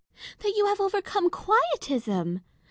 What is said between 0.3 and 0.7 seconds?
That you